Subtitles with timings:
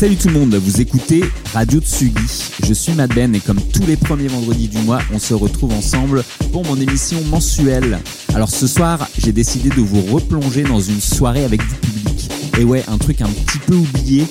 [0.00, 2.54] Salut tout le monde, vous écoutez Radio Tsugi.
[2.64, 6.24] Je suis Madben et comme tous les premiers vendredis du mois, on se retrouve ensemble
[6.52, 7.98] pour mon émission mensuelle.
[8.34, 12.30] Alors ce soir, j'ai décidé de vous replonger dans une soirée avec du public.
[12.58, 14.26] Et ouais, un truc un petit peu oublié.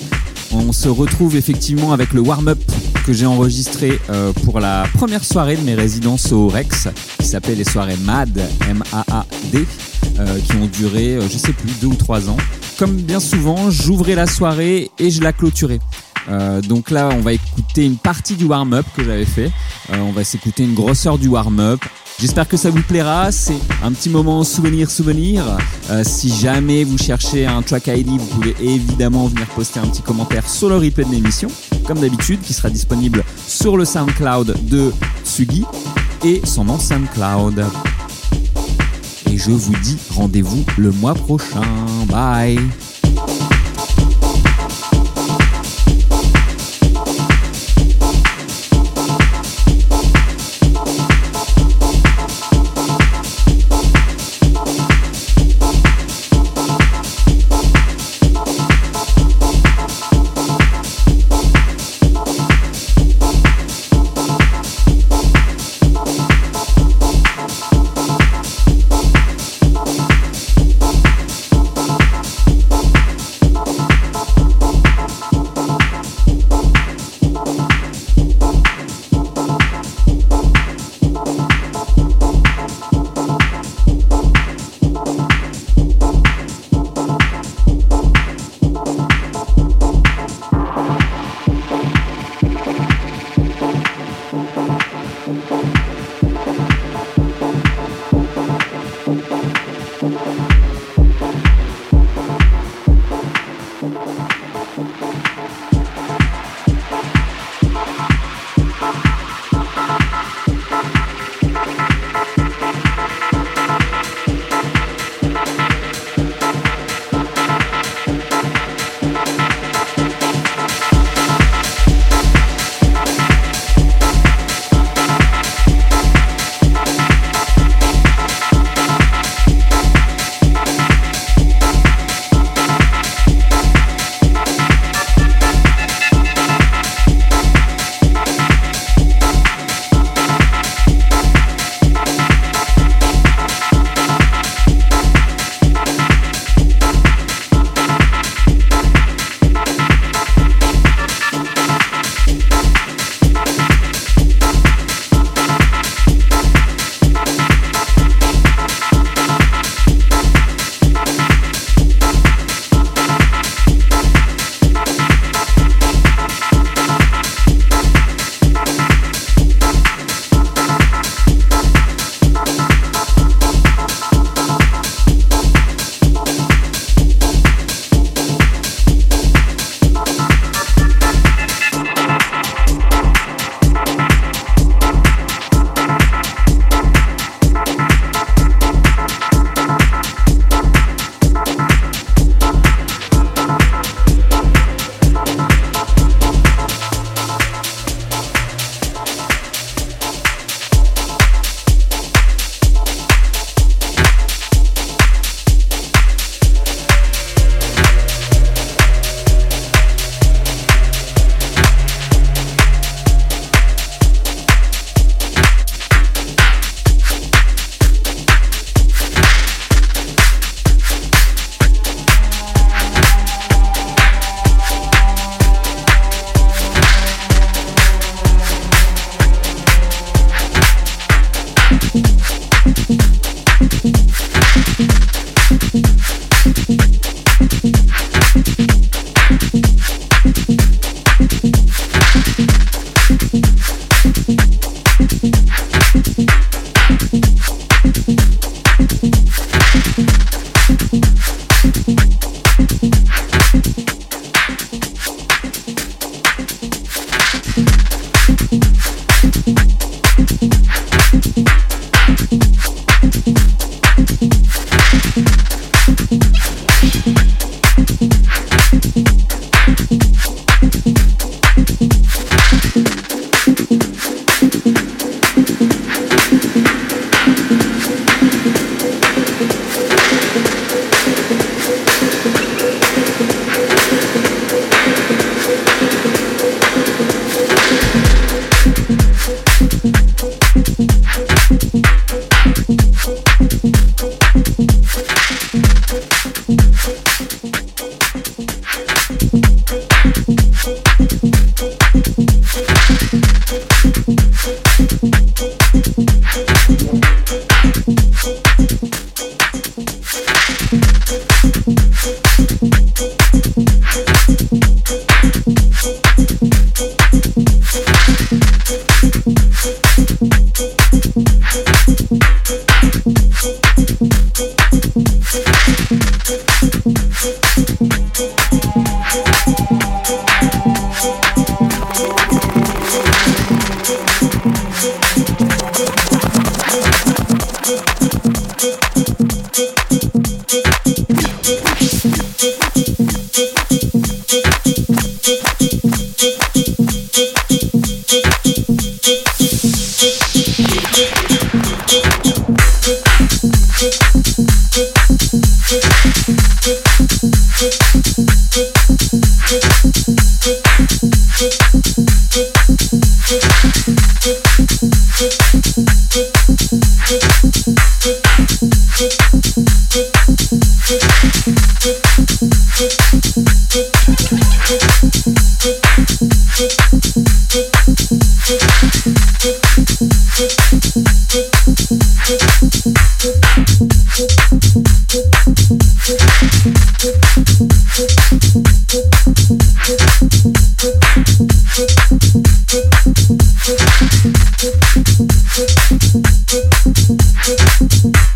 [0.52, 2.58] On se retrouve effectivement avec le warm-up
[3.06, 7.58] que j'ai enregistré euh, pour la première soirée de mes résidences au Rex, qui s'appelle
[7.58, 9.66] les soirées MAD, M-A-A-D,
[10.18, 12.36] euh, qui ont duré, euh, je sais plus, deux ou trois ans
[12.78, 15.80] comme bien souvent, j'ouvrais la soirée et je la clôturais.
[16.66, 19.50] Donc là, on va écouter une partie du warm-up que j'avais fait.
[19.92, 21.80] On va s'écouter une grosseur du warm-up.
[22.20, 23.32] J'espère que ça vous plaira.
[23.32, 25.44] C'est un petit moment souvenir souvenir.
[25.90, 30.02] Euh, si jamais vous cherchez un track ID, vous pouvez évidemment venir poster un petit
[30.02, 31.48] commentaire sur le replay de l'émission,
[31.86, 34.92] comme d'habitude, qui sera disponible sur le SoundCloud de
[35.24, 35.64] Tsugi
[36.24, 37.64] et son nom SoundCloud
[39.30, 41.62] et je vous dis rendez-vous le mois prochain.
[42.08, 42.58] Bye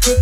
[0.05, 0.19] Thank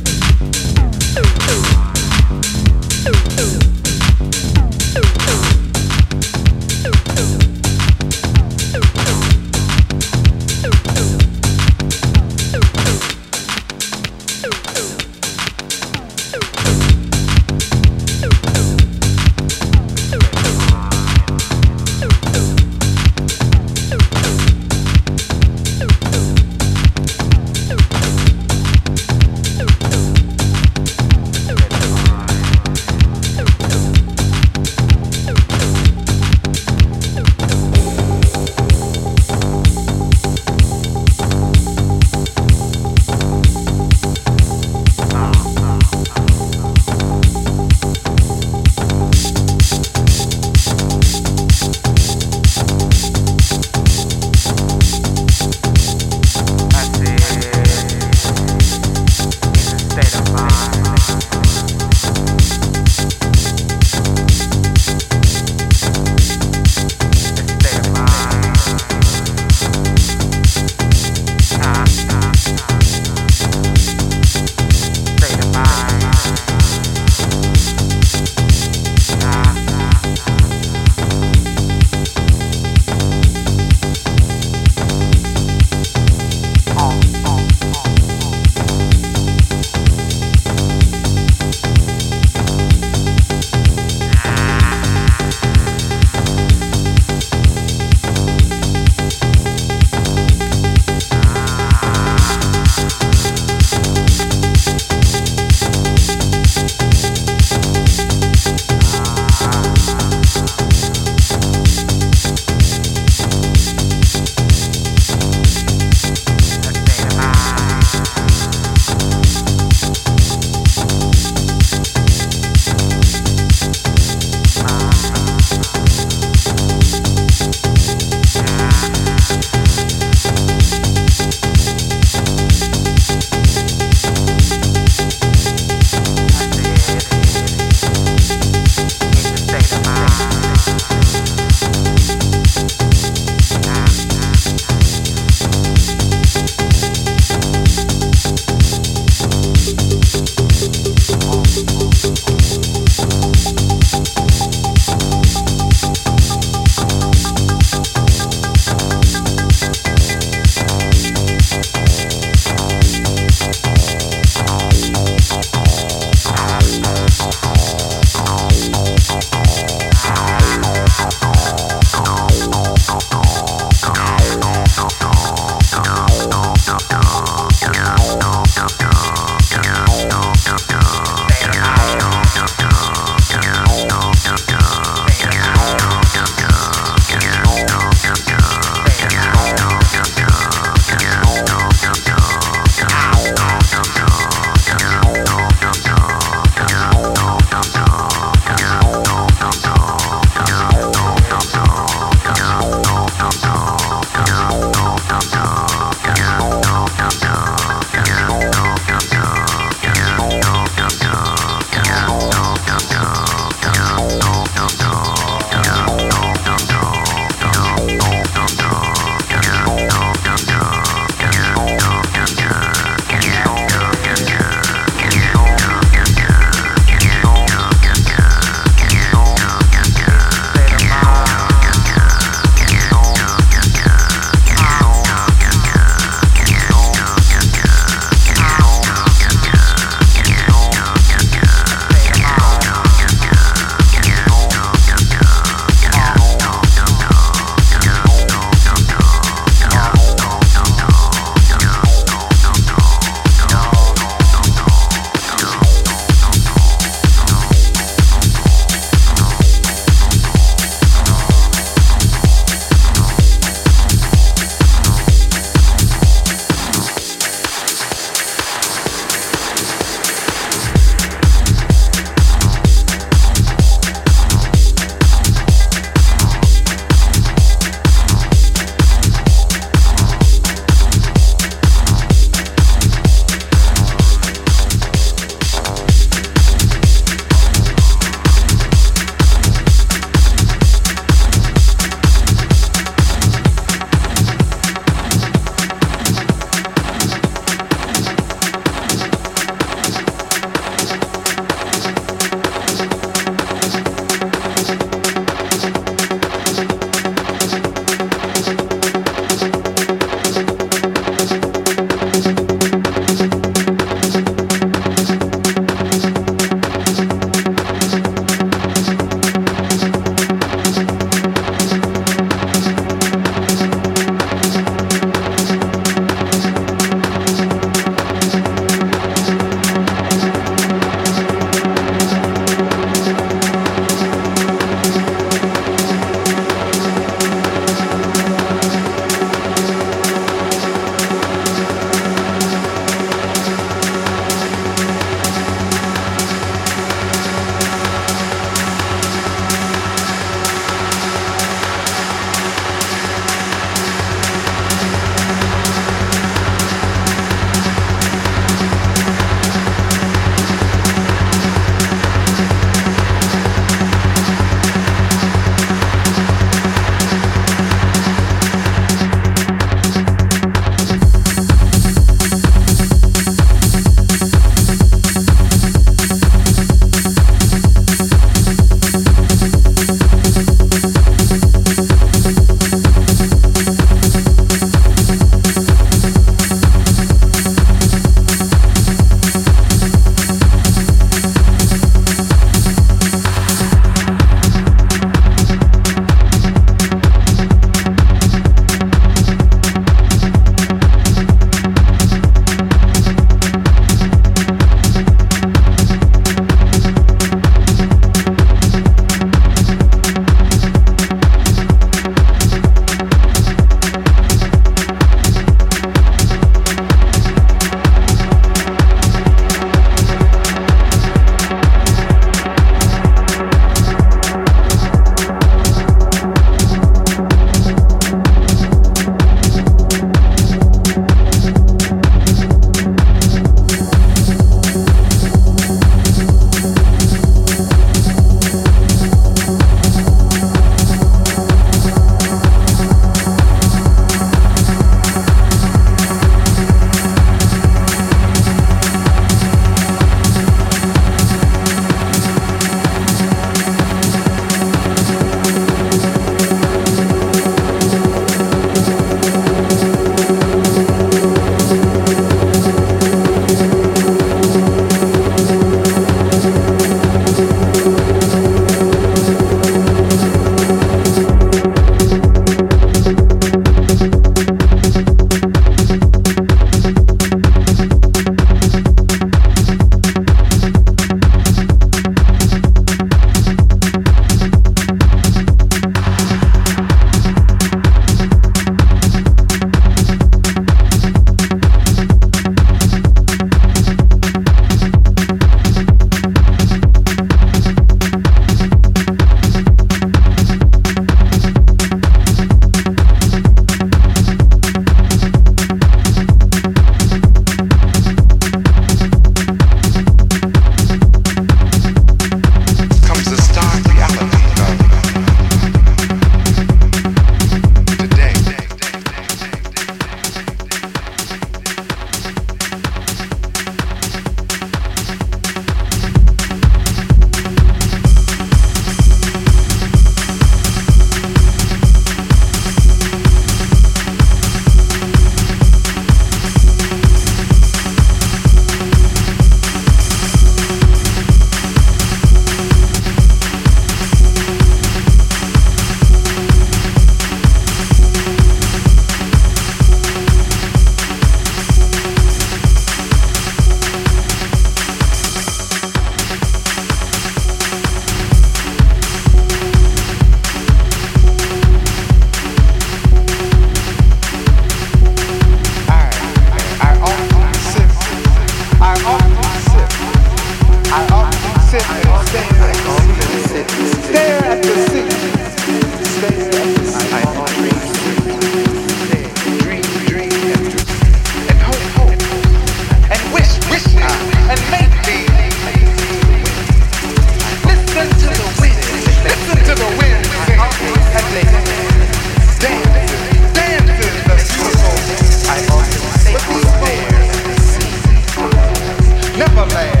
[599.41, 600.00] Neverland.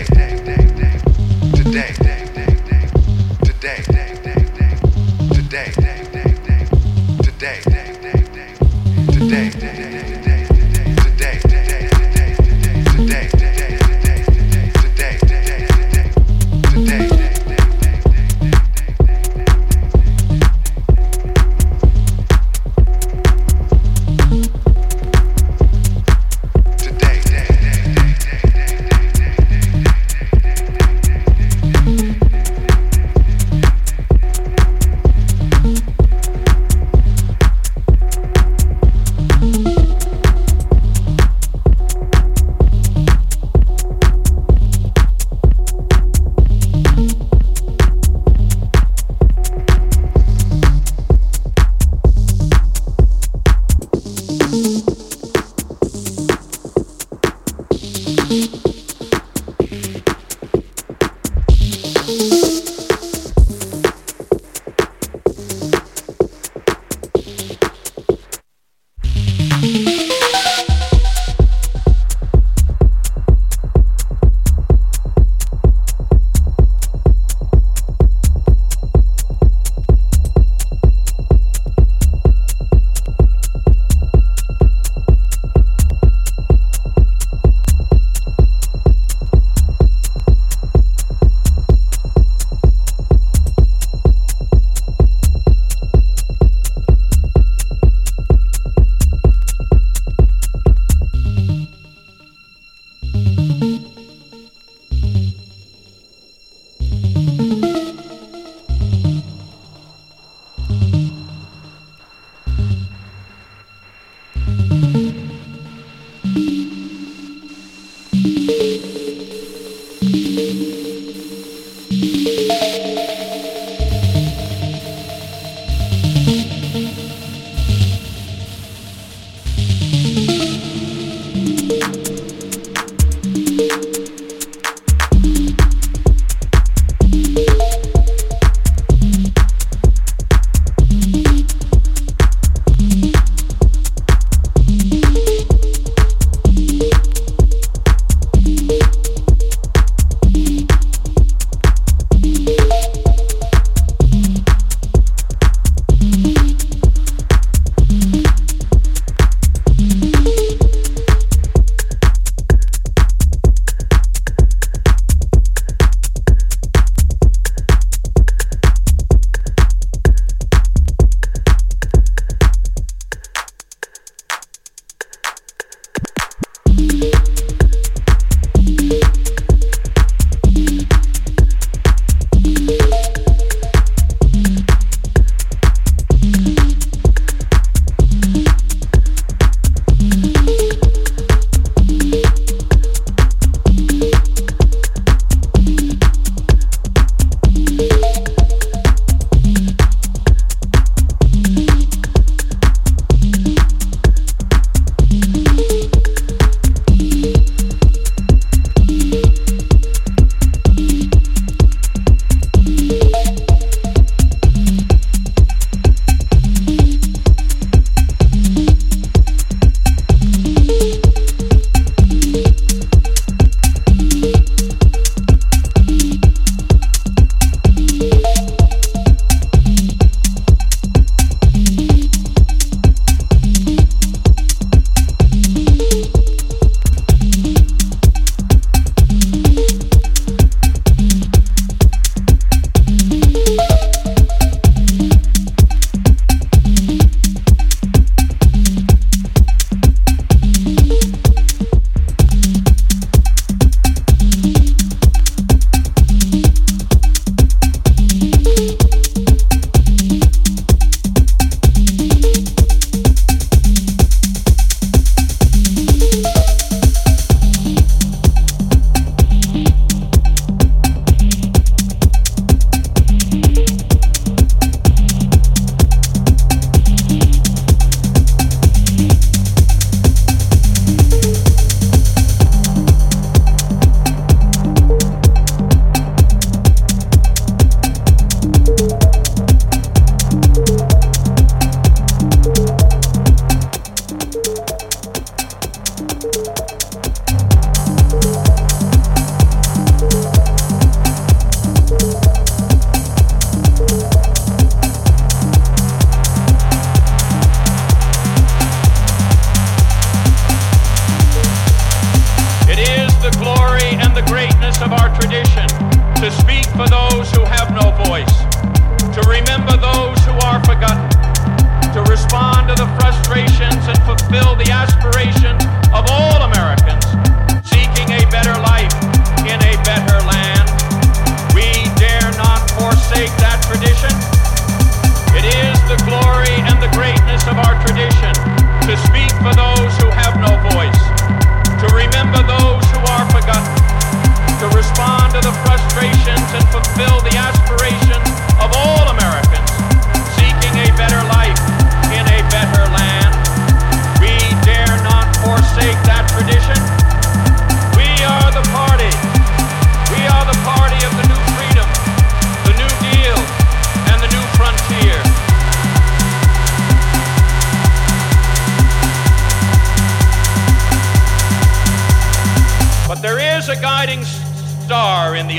[0.00, 0.21] day.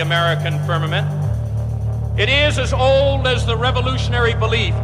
[0.04, 1.08] American firmament.
[2.20, 4.76] It is as old as the revolutionary belief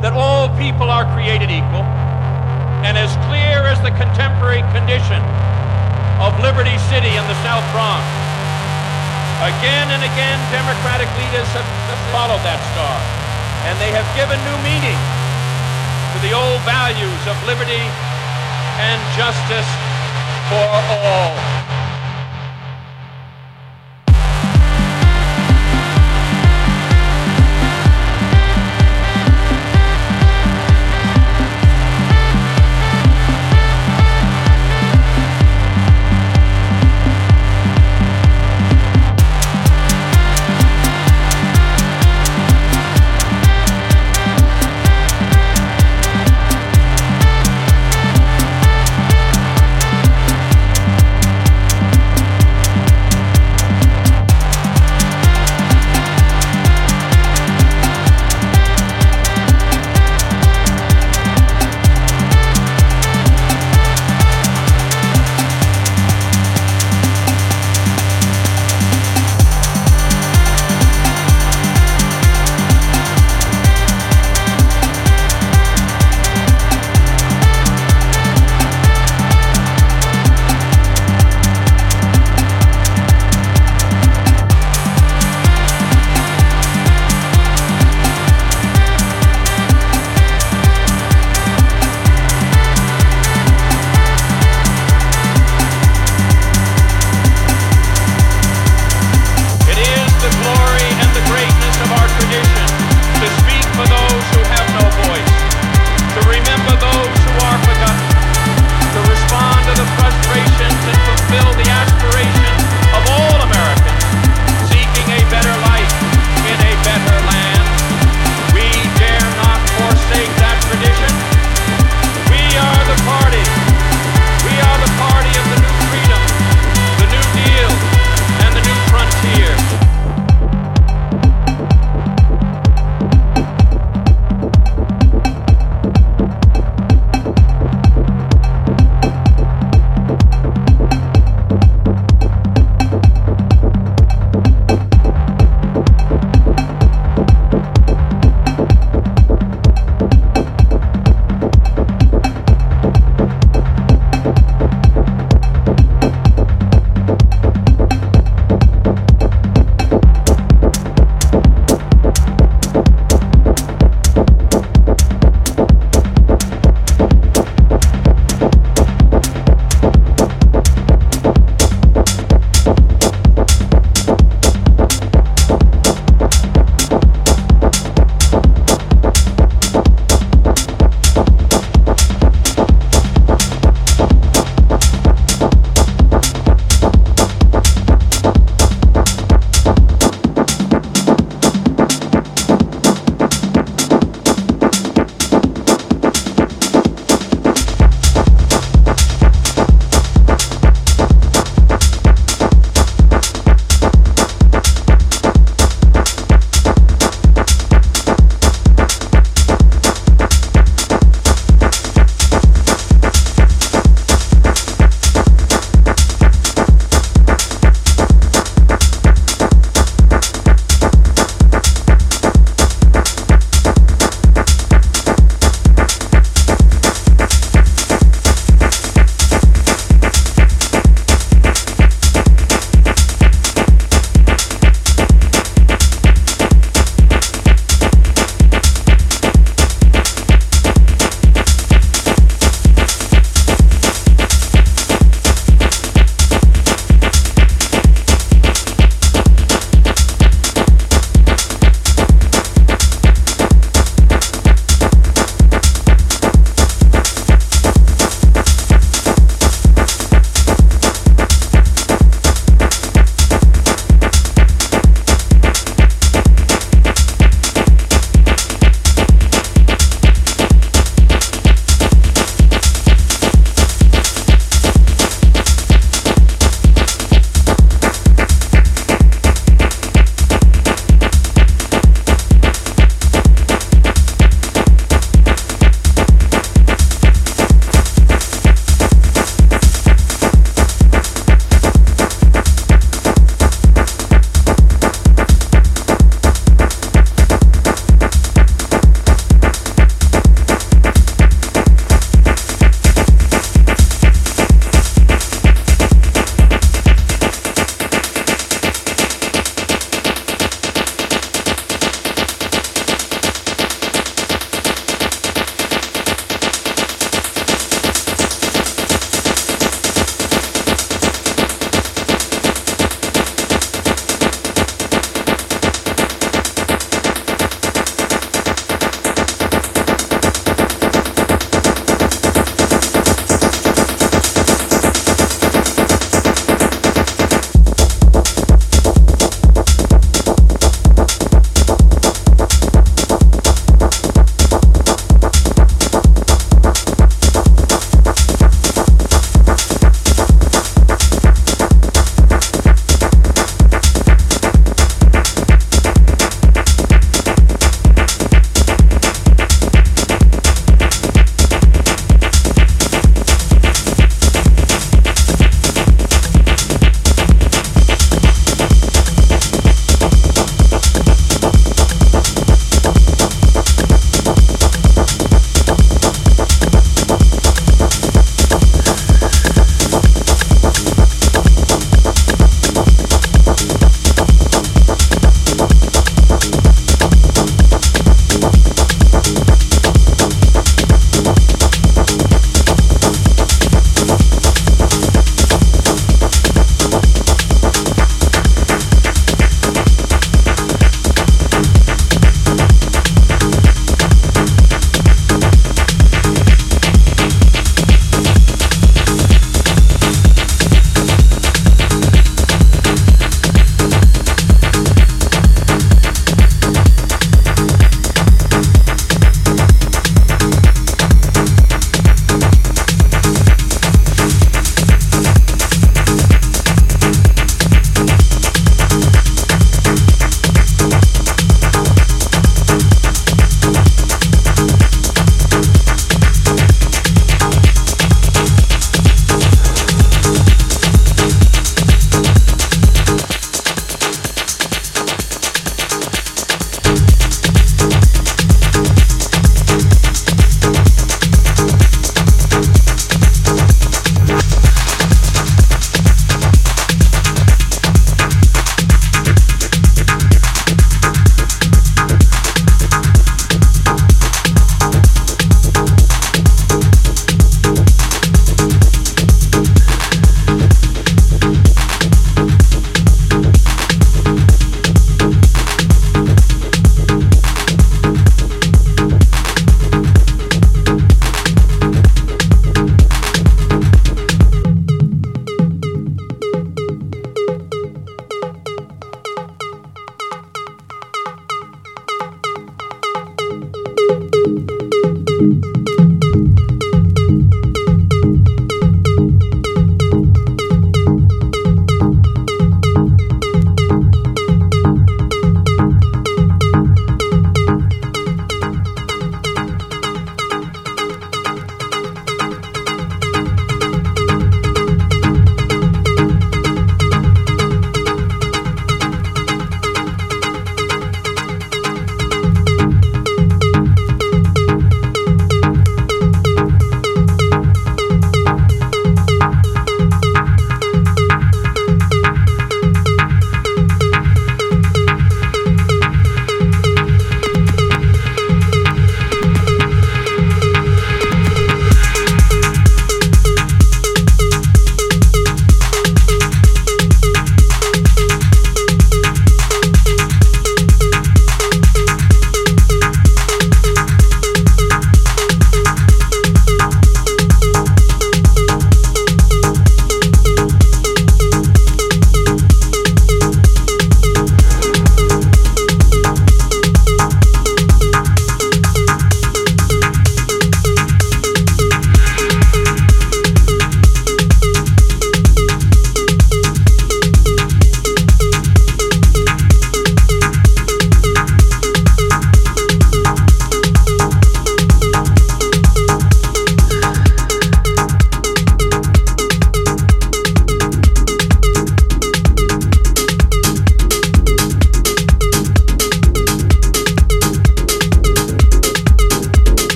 [0.00, 1.84] that all people are created equal,
[2.80, 5.20] and as clear as the contemporary condition
[6.24, 8.00] of Liberty City in the South Bronx.
[9.44, 11.68] Again and again, Democratic leaders have
[12.08, 12.96] followed that star,
[13.68, 14.96] and they have given new meaning
[16.16, 17.84] to the old values of liberty
[18.80, 19.68] and justice
[20.48, 21.55] for all.